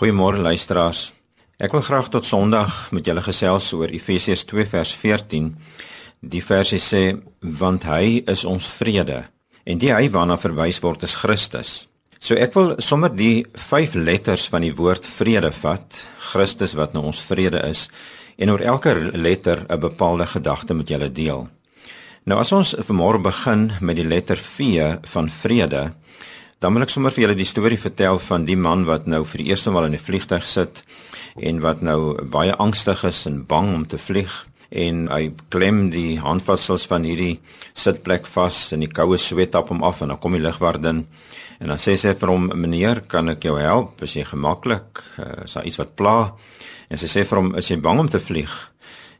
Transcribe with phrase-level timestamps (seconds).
[0.00, 1.10] Goeiemôre luisteraars.
[1.60, 5.50] Ek wil graag tot Sondag met julle gesels oor Efesiërs 2 vers 14.
[6.24, 7.02] Die versie sê
[7.60, 9.18] want hy is ons vrede
[9.68, 11.74] en die hy waarna verwys word is Christus.
[12.16, 16.00] So ek wil sommer die vyf letters van die woord vrede vat,
[16.32, 17.90] Christus wat nou ons vrede is
[18.40, 21.48] en oor elke letter 'n bepaalde gedagte met julle deel.
[22.24, 25.92] Nou as ons vanmôre begin met die letter V van vrede,
[26.60, 29.40] Dan wil ek sommer vir julle die storie vertel van die man wat nou vir
[29.40, 30.82] die eerste maal in 'n vliegtuig sit
[31.40, 34.28] en wat nou baie angstig is en bang om te vlieg.
[34.68, 37.40] En hy klem die handvatsels van hierdie
[37.72, 41.06] sitplek vas en die koue sweet op hom af en dan kom die lugwagdin
[41.60, 44.02] en dan sê sy vir hom meneer kan ek jou help?
[44.02, 45.02] Is jy gemaklik?
[45.18, 46.34] Uh, is daar iets wat pla?
[46.90, 48.52] En sy sê vir hom is jy bang om te vlieg?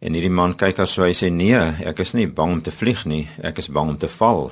[0.00, 1.54] En hierdie man kyk haar so hy sê nee
[1.86, 3.28] ek is nie bang om te vlieg nie.
[3.42, 4.50] Ek is bang om te val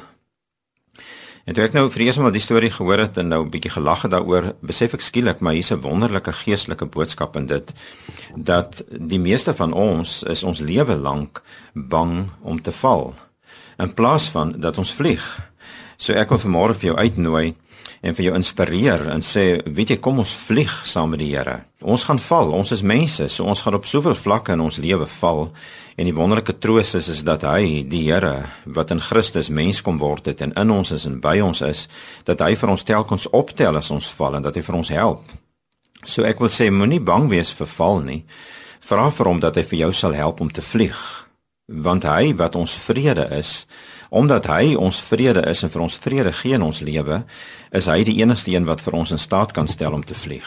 [1.46, 3.70] En toe ek nou vir eers maar die storie gehoor het en nou 'n bietjie
[3.70, 7.72] gelag het daaroor, besef ek skielik maar hier's 'n wonderlike geestelike boodskap in dit
[8.34, 11.42] dat die meeste van ons is ons lewe lank
[11.74, 13.14] bang om te val
[13.78, 15.38] in plaas van dat ons vlieg.
[15.96, 17.54] So ek wil vanmôre vir jou uitnooi
[18.02, 21.62] en vir jou inspireer en sê, weet jy, kom ons vlieg saam met die Here.
[21.82, 25.08] Ons gaan val, ons is mense, so ons gaan op soveel vlakke in ons lewe
[25.18, 25.48] val.
[25.96, 29.98] En die wonderlike troos is is dat hy, die Here, wat in Christus mens kom
[30.02, 31.86] word het en in ons is en by ons is,
[32.28, 35.36] dat hy vir ons telkens optel as ons val en dat hy vir ons help.
[36.06, 38.22] So ek wil sê moenie bang wees vir val nie.
[38.86, 41.25] Vra vir hom dat hy vir jou sal help om te vlieg.
[41.66, 43.66] Want hy wat ons vrede is,
[44.08, 47.24] Omdat hy ons vrede is en vir ons vrede gee in ons lewe,
[47.74, 50.46] is hy die enigste een wat vir ons in staat kan stel om te vlieg.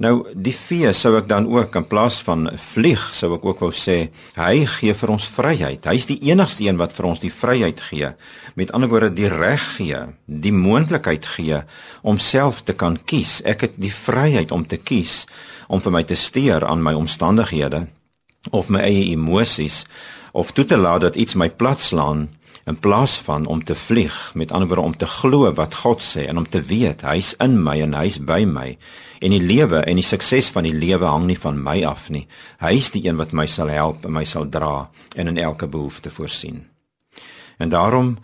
[0.00, 3.68] Nou die vee sou ek dan ook in plaas van vlieg sou ek ook wou
[3.68, 5.84] sê hy gee vir ons vryheid.
[5.84, 8.14] Hy's die enigste een wat vir ons die vryheid gee.
[8.56, 11.60] Met ander woorde die reg gee, die moontlikheid gee
[12.00, 13.42] om self te kan kies.
[13.44, 15.26] Ek het die vryheid om te kies
[15.68, 17.84] om vir my te steur aan my omstandighede
[18.50, 19.84] of my eie emosies
[20.32, 22.28] of toe te laat dat iets my platslaan
[22.64, 26.26] in plaas van om te vlieg met ander woorde om te glo wat God sê
[26.28, 28.76] en om te weet hy's in my en hy's by my
[29.20, 32.26] en die lewe en die sukses van die lewe hang nie van my af nie.
[32.62, 36.10] Hy's die een wat my sal help en my sal dra en in elke behoefte
[36.10, 36.62] voorsien.
[37.58, 38.16] En daarom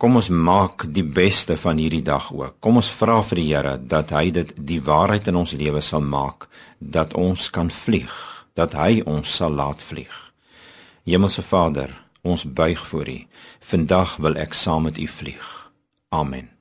[0.00, 2.56] kom ons maak die beste van hierdie dag ook.
[2.64, 6.00] Kom ons vra vir die Here dat hy dit die waarheid in ons lewe sal
[6.00, 10.18] maak dat ons kan vlieg dat hy ons sal laat vlieg
[11.06, 11.94] Hemelse Vader
[12.28, 13.26] Ons buig voor U.
[13.60, 15.70] Vandag wil ek saam met U vlieg.
[16.08, 16.57] Amen.